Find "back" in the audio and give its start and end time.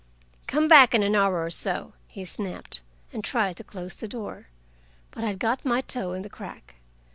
0.67-0.95